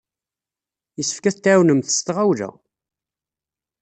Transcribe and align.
Yessefk 0.97 1.25
ad 1.25 1.33
t-tɛawnemt 1.35 1.93
s 1.97 1.99
tɣawla! 2.01 2.49